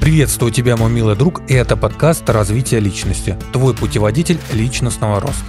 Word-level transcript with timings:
Приветствую 0.00 0.50
тебя, 0.50 0.78
мой 0.78 0.90
милый 0.90 1.14
друг, 1.14 1.42
и 1.46 1.52
это 1.52 1.76
подкаст 1.76 2.28
«Развитие 2.30 2.80
личности», 2.80 3.36
твой 3.52 3.74
путеводитель 3.74 4.38
личностного 4.50 5.20
роста. 5.20 5.44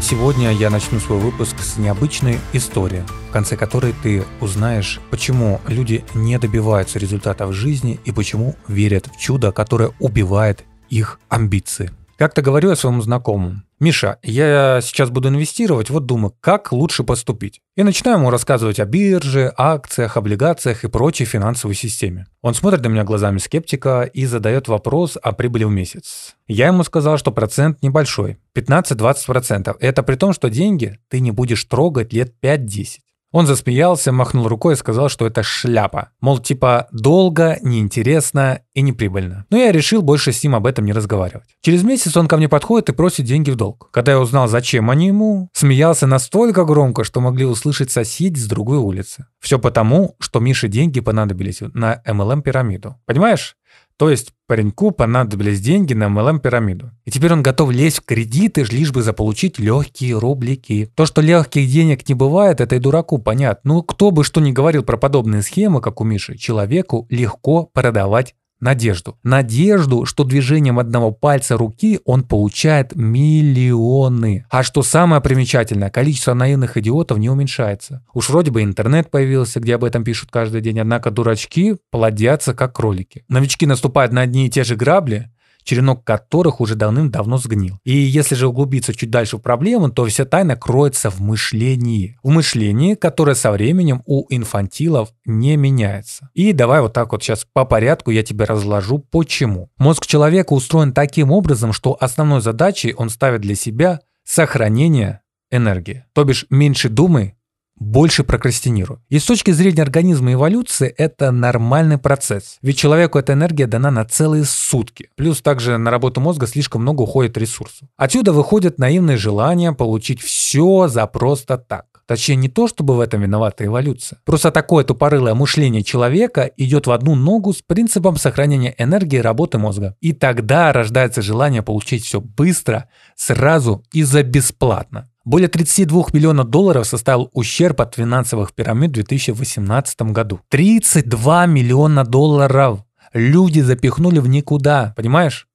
Сегодня 0.00 0.52
я 0.52 0.70
начну 0.70 1.00
свой 1.00 1.18
выпуск 1.18 1.56
с 1.58 1.78
необычной 1.78 2.38
истории, 2.52 3.02
в 3.28 3.32
конце 3.32 3.56
которой 3.56 3.92
ты 4.04 4.24
узнаешь, 4.40 5.00
почему 5.10 5.60
люди 5.66 6.04
не 6.14 6.38
добиваются 6.38 7.00
результата 7.00 7.44
в 7.48 7.52
жизни 7.52 7.98
и 8.04 8.12
почему 8.12 8.54
верят 8.68 9.08
в 9.08 9.18
чудо, 9.18 9.50
которое 9.50 9.90
убивает 9.98 10.62
их 10.88 11.18
амбиции. 11.28 11.90
Как-то 12.16 12.42
говорю 12.42 12.70
я 12.70 12.76
своему 12.76 13.02
знакомому, 13.02 13.62
Миша, 13.78 14.18
я 14.22 14.80
сейчас 14.82 15.10
буду 15.10 15.28
инвестировать, 15.28 15.90
вот 15.90 16.06
думаю, 16.06 16.34
как 16.40 16.72
лучше 16.72 17.04
поступить. 17.04 17.60
И 17.76 17.82
начинаю 17.82 18.16
ему 18.16 18.30
рассказывать 18.30 18.80
о 18.80 18.86
бирже, 18.86 19.52
акциях, 19.54 20.16
облигациях 20.16 20.84
и 20.84 20.88
прочей 20.88 21.26
финансовой 21.26 21.74
системе. 21.74 22.26
Он 22.40 22.54
смотрит 22.54 22.82
на 22.82 22.88
меня 22.88 23.04
глазами 23.04 23.36
скептика 23.36 24.02
и 24.04 24.24
задает 24.24 24.66
вопрос 24.66 25.18
о 25.22 25.32
прибыли 25.32 25.64
в 25.64 25.70
месяц. 25.70 26.36
Я 26.48 26.68
ему 26.68 26.84
сказал, 26.84 27.18
что 27.18 27.32
процент 27.32 27.82
небольшой, 27.82 28.38
15-20%. 28.54 29.76
Это 29.78 30.02
при 30.02 30.14
том, 30.14 30.32
что 30.32 30.48
деньги 30.48 30.98
ты 31.08 31.20
не 31.20 31.32
будешь 31.32 31.64
трогать 31.64 32.14
лет 32.14 32.32
5-10. 32.42 33.00
Он 33.36 33.46
засмеялся, 33.46 34.12
махнул 34.12 34.48
рукой 34.48 34.72
и 34.72 34.76
сказал, 34.78 35.10
что 35.10 35.26
это 35.26 35.42
шляпа. 35.42 36.08
Мол, 36.22 36.38
типа 36.38 36.88
долго, 36.90 37.58
неинтересно 37.60 38.60
и 38.72 38.80
неприбыльно. 38.80 39.44
Но 39.50 39.58
я 39.58 39.72
решил 39.72 40.00
больше 40.00 40.32
с 40.32 40.42
ним 40.42 40.54
об 40.54 40.66
этом 40.66 40.86
не 40.86 40.94
разговаривать. 40.94 41.44
Через 41.60 41.82
месяц 41.82 42.16
он 42.16 42.28
ко 42.28 42.38
мне 42.38 42.48
подходит 42.48 42.88
и 42.88 42.94
просит 42.94 43.26
деньги 43.26 43.50
в 43.50 43.56
долг. 43.56 43.90
Когда 43.92 44.12
я 44.12 44.20
узнал, 44.20 44.48
зачем 44.48 44.88
они 44.88 45.08
ему, 45.08 45.50
смеялся 45.52 46.06
настолько 46.06 46.64
громко, 46.64 47.04
что 47.04 47.20
могли 47.20 47.44
услышать 47.44 47.90
соседи 47.90 48.38
с 48.38 48.46
другой 48.46 48.78
улицы. 48.78 49.26
Все 49.38 49.58
потому, 49.58 50.16
что 50.18 50.40
Мише 50.40 50.68
деньги 50.68 51.00
понадобились 51.00 51.60
на 51.74 52.00
MLM-пирамиду. 52.06 52.94
Понимаешь? 53.04 53.58
То 53.98 54.10
есть 54.10 54.32
пареньку 54.46 54.90
понадобились 54.90 55.60
деньги 55.60 55.94
на 55.94 56.04
MLM-пирамиду. 56.04 56.90
И 57.04 57.10
теперь 57.10 57.32
он 57.32 57.42
готов 57.42 57.70
лезть 57.70 57.98
в 57.98 58.04
кредиты, 58.04 58.64
лишь 58.64 58.92
бы 58.92 59.02
заполучить 59.02 59.58
легкие 59.58 60.18
рублики. 60.18 60.90
То, 60.94 61.06
что 61.06 61.22
легких 61.22 61.68
денег 61.68 62.06
не 62.08 62.14
бывает, 62.14 62.60
это 62.60 62.76
и 62.76 62.78
дураку 62.78 63.18
понятно. 63.18 63.74
Ну, 63.74 63.82
кто 63.82 64.10
бы 64.10 64.22
что 64.22 64.40
ни 64.40 64.52
говорил 64.52 64.82
про 64.82 64.98
подобные 64.98 65.42
схемы, 65.42 65.80
как 65.80 66.00
у 66.00 66.04
Миши, 66.04 66.36
человеку 66.36 67.06
легко 67.08 67.70
продавать 67.72 68.34
надежду. 68.60 69.18
Надежду, 69.22 70.04
что 70.04 70.24
движением 70.24 70.78
одного 70.78 71.10
пальца 71.10 71.56
руки 71.56 72.00
он 72.04 72.22
получает 72.22 72.94
миллионы. 72.94 74.46
А 74.50 74.62
что 74.62 74.82
самое 74.82 75.20
примечательное, 75.20 75.90
количество 75.90 76.34
наивных 76.34 76.76
идиотов 76.76 77.18
не 77.18 77.28
уменьшается. 77.28 78.04
Уж 78.14 78.30
вроде 78.30 78.50
бы 78.50 78.62
интернет 78.62 79.10
появился, 79.10 79.60
где 79.60 79.74
об 79.74 79.84
этом 79.84 80.04
пишут 80.04 80.30
каждый 80.30 80.60
день, 80.60 80.80
однако 80.80 81.10
дурачки 81.10 81.76
плодятся 81.90 82.54
как 82.54 82.74
кролики. 82.74 83.24
Новички 83.28 83.66
наступают 83.66 84.12
на 84.12 84.22
одни 84.22 84.46
и 84.46 84.50
те 84.50 84.64
же 84.64 84.76
грабли, 84.76 85.30
черенок 85.66 86.04
которых 86.04 86.60
уже 86.60 86.76
давным-давно 86.76 87.38
сгнил. 87.38 87.78
И 87.84 87.92
если 87.92 88.34
же 88.34 88.46
углубиться 88.46 88.94
чуть 88.94 89.10
дальше 89.10 89.36
в 89.36 89.40
проблему, 89.40 89.90
то 89.90 90.06
вся 90.06 90.24
тайна 90.24 90.56
кроется 90.56 91.10
в 91.10 91.20
мышлении. 91.20 92.18
В 92.22 92.30
мышлении, 92.30 92.94
которое 92.94 93.34
со 93.34 93.50
временем 93.50 94.02
у 94.06 94.24
инфантилов 94.30 95.10
не 95.26 95.56
меняется. 95.56 96.30
И 96.34 96.52
давай 96.52 96.80
вот 96.80 96.92
так 96.92 97.12
вот 97.12 97.22
сейчас 97.22 97.46
по 97.52 97.64
порядку 97.64 98.12
я 98.12 98.22
тебе 98.22 98.44
разложу 98.44 98.98
почему. 98.98 99.68
Мозг 99.76 100.06
человека 100.06 100.52
устроен 100.52 100.92
таким 100.92 101.32
образом, 101.32 101.72
что 101.72 101.96
основной 101.98 102.40
задачей 102.40 102.94
он 102.96 103.10
ставит 103.10 103.40
для 103.40 103.56
себя 103.56 104.00
сохранение 104.24 105.20
энергии. 105.50 106.04
То 106.12 106.24
бишь 106.24 106.46
меньше 106.50 106.88
думай, 106.88 107.35
больше 107.78 108.24
прокрастинирую. 108.24 109.02
И 109.08 109.18
с 109.18 109.24
точки 109.24 109.50
зрения 109.50 109.82
организма 109.82 110.32
эволюции 110.32 110.88
это 110.88 111.30
нормальный 111.30 111.98
процесс. 111.98 112.58
Ведь 112.62 112.78
человеку 112.78 113.18
эта 113.18 113.34
энергия 113.34 113.66
дана 113.66 113.90
на 113.90 114.04
целые 114.04 114.44
сутки. 114.44 115.10
Плюс 115.16 115.42
также 115.42 115.78
на 115.78 115.90
работу 115.90 116.20
мозга 116.20 116.46
слишком 116.46 116.82
много 116.82 117.02
уходит 117.02 117.36
ресурсов. 117.36 117.88
Отсюда 117.96 118.32
выходит 118.32 118.78
наивное 118.78 119.16
желание 119.16 119.72
получить 119.72 120.20
все 120.20 120.88
за 120.88 121.06
просто 121.06 121.58
так. 121.58 121.86
Точнее, 122.06 122.36
не 122.36 122.48
то, 122.48 122.68
чтобы 122.68 122.96
в 122.96 123.00
этом 123.00 123.20
виновата 123.20 123.64
эволюция. 123.64 124.20
Просто 124.24 124.52
такое 124.52 124.84
тупорылое 124.84 125.34
мышление 125.34 125.82
человека 125.82 126.48
идет 126.56 126.86
в 126.86 126.92
одну 126.92 127.16
ногу 127.16 127.52
с 127.52 127.62
принципом 127.62 128.16
сохранения 128.16 128.74
энергии 128.78 129.18
работы 129.18 129.58
мозга. 129.58 129.96
И 130.00 130.12
тогда 130.12 130.72
рождается 130.72 131.20
желание 131.20 131.62
получить 131.62 132.04
все 132.04 132.20
быстро, 132.20 132.88
сразу 133.16 133.82
и 133.92 134.04
за 134.04 134.22
бесплатно. 134.22 135.10
Более 135.26 135.48
32 135.48 136.04
миллионов 136.12 136.48
долларов 136.50 136.86
составил 136.86 137.30
ущерб 137.32 137.80
от 137.80 137.96
финансовых 137.96 138.54
пирамид 138.54 138.92
в 138.92 138.94
2018 138.94 140.02
году. 140.12 140.38
32 140.50 141.46
миллиона 141.46 142.04
долларов 142.04 142.84
люди 143.12 143.58
запихнули 143.58 144.20
в 144.20 144.28
никуда, 144.28 144.94
понимаешь? 144.96 145.48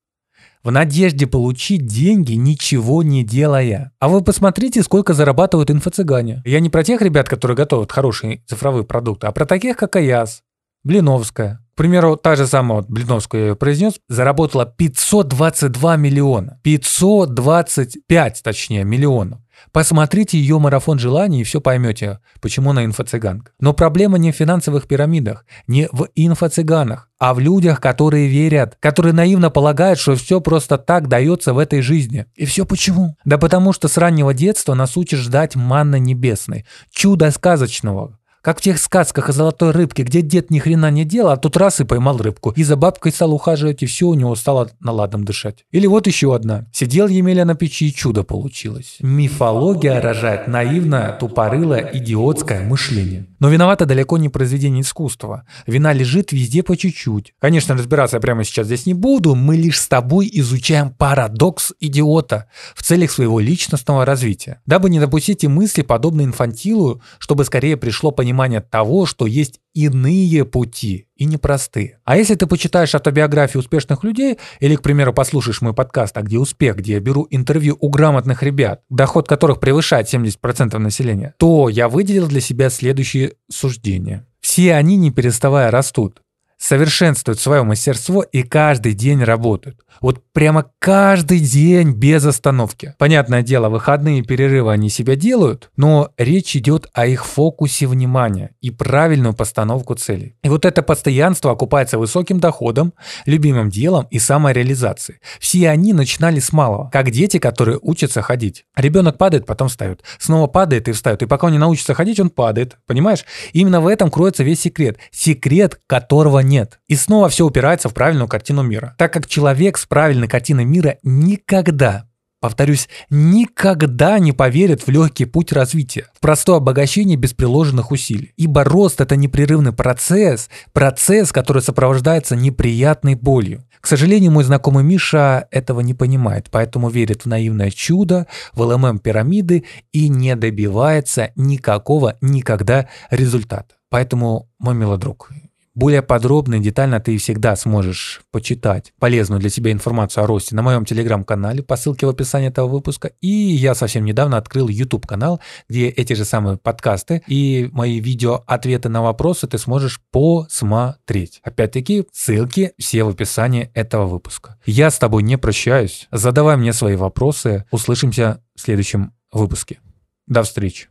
В 0.61 0.71
надежде 0.71 1.25
получить 1.25 1.85
деньги, 1.85 2.33
ничего 2.33 3.01
не 3.01 3.23
делая. 3.23 3.93
А 3.99 4.09
вы 4.09 4.21
посмотрите, 4.21 4.83
сколько 4.83 5.13
зарабатывают 5.13 5.71
инфо-цыгане. 5.71 6.41
Я 6.43 6.59
не 6.59 6.69
про 6.69 6.83
тех 6.83 7.01
ребят, 7.01 7.29
которые 7.29 7.55
готовят 7.55 7.93
хорошие 7.93 8.43
цифровые 8.47 8.83
продукты, 8.83 9.27
а 9.27 9.31
про 9.31 9.45
таких, 9.45 9.77
как 9.77 9.95
Аяс, 9.95 10.43
Блиновская. 10.84 11.59
К 11.74 11.78
примеру, 11.78 12.16
та 12.16 12.36
же 12.36 12.47
самая 12.47 12.80
вот 12.80 12.90
Блиновская 12.90 13.42
я 13.42 13.47
ее 13.50 13.56
произнес, 13.56 13.96
заработала 14.08 14.66
522 14.66 15.96
миллиона. 15.97 16.59
525, 16.64 18.42
точнее, 18.44 18.84
миллионов. 18.84 19.40
Посмотрите 19.72 20.38
ее 20.38 20.59
марафон 20.59 21.00
желаний 21.00 21.42
и 21.42 21.44
все 21.44 21.62
поймете, 21.62 22.19
почему 22.42 22.72
она 22.72 22.84
инфо-цыганка. 22.84 23.52
Но 23.59 23.74
проблема 23.74 24.18
не 24.18 24.31
в 24.31 24.36
финансовых 24.36 24.88
пирамидах, 24.88 25.46
не 25.68 25.88
в 25.92 26.08
инфо-цыганах, 26.16 27.09
а 27.19 27.34
в 27.34 27.40
людях, 27.40 27.80
которые 27.80 28.28
верят, 28.28 28.78
которые 28.80 29.13
наивно 29.13 29.50
полагают, 29.50 30.00
что 30.00 30.16
все 30.16 30.42
просто 30.42 30.78
так 30.78 31.08
дается 31.08 31.53
в 31.53 31.59
этой 31.59 31.81
жизни. 31.81 32.25
И 32.36 32.46
все 32.46 32.66
почему? 32.66 33.16
Да 33.24 33.38
потому 33.38 33.72
что 33.74 33.88
с 33.88 33.98
раннего 33.98 34.34
детства 34.34 34.74
нас 34.74 34.98
учат 34.98 35.19
ждать 35.19 35.56
манны 35.56 36.00
небесной, 36.00 36.66
чуда 36.90 37.31
сказочного, 37.31 38.18
как 38.41 38.59
в 38.59 38.62
тех 38.62 38.79
сказках 38.79 39.29
о 39.29 39.31
золотой 39.31 39.72
рыбке, 39.72 40.03
где 40.03 40.22
дед 40.22 40.50
ни 40.50 40.59
хрена 40.59 40.90
не 40.90 41.06
делал, 41.06 41.31
а 41.31 41.38
тут 41.38 41.57
раз 41.57 41.79
и 41.79 41.85
поймал 41.85 42.18
рыбку. 42.18 42.52
И 42.52 42.63
за 42.63 42.75
бабкой 42.75 43.12
стал 43.12 43.34
ухаживать, 43.34 43.84
и 43.84 43.85
все 43.85 44.07
у 44.07 44.13
него 44.13 44.35
стало 44.35 44.69
наладом 44.79 45.24
дышать. 45.24 45.66
Или 45.72 45.88
вот 45.88 46.07
еще 46.07 46.35
одна. 46.35 46.66
Сидел 46.74 47.07
Емеля 47.07 47.46
на 47.46 47.56
печи, 47.56 47.88
и 47.88 47.94
чудо 47.94 48.24
получилось. 48.24 48.97
Мифология 49.00 50.01
рожает 50.01 50.47
наивное, 50.47 51.13
тупорылое, 51.13 51.90
идиотское 51.94 52.68
мышление. 52.68 53.28
Но 53.41 53.50
виновата 53.50 53.88
далеко 53.88 54.19
не 54.19 54.29
произведение 54.29 54.84
искусства. 54.84 55.46
Вина 55.66 55.94
лежит 55.94 56.31
везде 56.31 56.62
по 56.62 56.78
чуть-чуть. 56.78 57.34
Конечно, 57.40 57.74
разбираться 57.74 58.18
я 58.18 58.22
прямо 58.22 58.44
сейчас 58.44 58.68
здесь 58.68 58.85
не 58.85 58.94
буду. 58.94 59.34
Мы 59.34 59.57
лишь 59.57 59.79
с 59.79 59.88
тобой 59.88 60.29
изучаем 60.31 60.91
парадокс 60.91 61.74
идиота 61.80 62.47
в 62.75 62.84
целях 62.84 63.09
своего 63.09 63.40
личностного 63.40 64.06
развития. 64.06 64.62
Дабы 64.68 64.91
не 64.91 65.00
допустить 65.00 65.44
и 65.44 65.47
мысли, 65.47 65.81
подобные 65.81 66.25
инфантилу, 66.25 67.01
чтобы 67.18 67.44
скорее 67.44 67.78
пришло 67.78 68.12
понимание 68.12 68.62
того, 68.62 69.07
что 69.07 69.25
есть 69.25 69.59
иные 69.73 70.45
пути 70.45 71.07
и 71.15 71.25
непростые. 71.25 71.99
А 72.03 72.17
если 72.17 72.35
ты 72.35 72.47
почитаешь 72.47 72.95
автобиографии 72.95 73.57
успешных 73.57 74.03
людей 74.03 74.37
или, 74.59 74.75
к 74.75 74.81
примеру, 74.81 75.13
послушаешь 75.13 75.61
мой 75.61 75.73
подкаст 75.73 76.17
«А 76.17 76.21
где 76.21 76.37
успех?», 76.37 76.77
где 76.77 76.93
я 76.93 76.99
беру 76.99 77.27
интервью 77.29 77.77
у 77.79 77.89
грамотных 77.89 78.43
ребят, 78.43 78.81
доход 78.89 79.27
которых 79.27 79.59
превышает 79.59 80.13
70% 80.13 80.77
населения, 80.77 81.35
то 81.37 81.69
я 81.69 81.89
выделил 81.89 82.27
для 82.27 82.41
себя 82.41 82.69
следующие 82.69 83.33
суждения. 83.49 84.27
Все 84.39 84.73
они, 84.73 84.95
не 84.97 85.11
переставая, 85.11 85.71
растут 85.71 86.21
совершенствуют 86.61 87.39
свое 87.39 87.63
мастерство 87.63 88.22
и 88.22 88.44
каждый 88.44 88.94
день 88.94 89.23
работают. 89.23 89.79
Вот 89.99 90.22
прямо 90.31 90.72
каждый 90.79 91.39
день 91.39 91.91
без 91.91 92.23
остановки. 92.25 92.94
Понятное 92.97 93.41
дело, 93.41 93.69
выходные 93.69 94.21
перерывы 94.21 94.71
они 94.71 94.89
себя 94.89 95.15
делают, 95.15 95.71
но 95.75 96.12
речь 96.18 96.56
идет 96.56 96.88
о 96.94 97.07
их 97.07 97.25
фокусе 97.25 97.88
внимания 97.88 98.51
и 98.62 98.69
правильную 98.69 99.33
постановку 99.33 99.95
целей. 99.95 100.36
И 100.44 100.50
вот 100.50 100.65
это 100.65 100.83
постоянство 100.83 101.51
окупается 101.51 101.97
высоким 101.97 102.39
доходом, 102.39 102.94
любимым 103.25 103.69
делом 103.69 104.07
и 104.12 104.19
самореализацией. 104.19 105.19
Все 105.39 105.69
они 105.69 105.94
начинали 105.94 106.39
с 106.39 106.53
малого, 106.53 106.89
как 106.91 107.09
дети, 107.09 107.38
которые 107.39 107.80
учатся 107.81 108.21
ходить. 108.21 108.65
Ребенок 108.75 109.18
падает, 109.18 109.45
потом 109.47 109.68
встает. 109.68 110.03
Снова 110.19 110.47
падает 110.47 110.88
и 110.88 110.91
встает. 110.91 111.24
И 111.24 111.25
пока 111.25 111.47
он 111.47 111.53
не 111.53 111.59
научится 111.59 111.95
ходить, 111.95 112.19
он 112.19 112.30
падает. 112.30 112.77
Понимаешь? 112.86 113.25
Именно 113.53 113.81
в 113.81 113.88
этом 113.88 114.12
кроется 114.12 114.44
весь 114.44 114.62
секрет. 114.62 114.97
Секрет, 115.12 115.80
которого 115.88 116.39
нет. 116.51 116.80
И 116.88 116.95
снова 116.95 117.30
все 117.30 117.45
упирается 117.45 117.89
в 117.89 117.94
правильную 117.94 118.27
картину 118.27 118.62
мира. 118.62 118.94
Так 118.98 119.13
как 119.13 119.25
человек 119.27 119.77
с 119.77 119.86
правильной 119.86 120.27
картиной 120.27 120.65
мира 120.65 120.98
никогда 121.01 122.06
Повторюсь, 122.42 122.89
никогда 123.12 124.18
не 124.18 124.31
поверит 124.31 124.88
в 124.88 124.89
легкий 124.89 125.25
путь 125.25 125.53
развития, 125.53 126.07
в 126.15 126.19
простое 126.19 126.57
обогащение 126.57 127.15
без 127.15 127.36
приложенных 127.36 127.92
усилий. 127.92 128.33
Ибо 128.36 128.63
рост– 128.63 129.00
это 129.00 129.15
непрерывный 129.15 129.74
процесс, 129.74 130.50
процесс, 130.74 131.31
который 131.31 131.62
сопровождается 131.62 132.36
неприятной 132.36 133.13
болью. 133.13 133.63
К 133.80 133.86
сожалению, 133.86 134.31
мой 134.31 134.44
знакомый 134.44 134.83
Миша 134.83 135.48
этого 135.51 135.81
не 135.81 135.94
понимает, 135.94 136.48
поэтому 136.50 136.89
верит 136.89 137.25
в 137.25 137.25
наивное 137.27 137.69
чудо, 137.69 138.25
в 138.53 138.62
ЛММ 138.63 138.98
пирамиды 138.98 139.65
и 139.92 140.09
не 140.09 140.36
добивается 140.36 141.33
никакого 141.36 142.18
никогда 142.21 142.89
результата. 143.12 143.75
Поэтому, 143.92 144.50
мой 144.57 144.74
милый 144.74 144.98
друг, 144.98 145.30
более 145.73 146.01
подробно 146.01 146.56
и 146.56 146.59
детально 146.59 147.00
ты 147.00 147.18
всегда 147.18 147.56
сможешь 147.56 148.21
почитать 148.31 148.94
полезную 149.00 149.39
для 149.39 149.50
себя 149.50 149.71
информацию 149.71 150.23
о 150.23 150.27
росте 150.27 150.56
на 150.56 150.62
моем 150.62 150.85
телеграм-канале 150.85 151.63
по 151.63 151.75
ссылке 151.75 152.06
в 152.06 152.09
описании 152.09 152.50
этого 152.50 152.68
выпуска. 152.68 153.12
И 153.21 153.27
я 153.27 153.73
совсем 153.73 154.06
недавно 154.06 154.38
открыл 154.38 154.68
YouTube-канал, 154.68 155.39
где 155.69 155.88
эти 155.88 156.13
же 156.13 156.25
самые 156.25 156.57
подкасты 156.57 157.21
и 157.27 157.69
мои 157.71 158.00
видео 158.00 158.44
ответы 158.47 158.89
на 158.89 159.01
вопросы 159.01 159.47
ты 159.47 159.57
сможешь 159.57 160.01
посмотреть. 160.12 161.39
Опять-таки, 161.44 162.06
ссылки 162.12 162.74
все 162.77 163.03
в 163.03 163.09
описании 163.09 163.71
этого 163.74 164.06
выпуска. 164.06 164.57
Я 164.65 164.91
с 164.91 165.00
тобой 165.00 165.24
не 165.24 165.38
прощаюсь. 165.38 166.07
Задавай 166.12 166.57
мне 166.57 166.74
свои 166.74 166.95
вопросы. 166.95 167.65
Услышимся 167.71 168.44
в 168.56 168.62
следующем 168.62 169.13
выпуске. 169.31 169.79
До 170.27 170.44
встречи. 170.44 170.90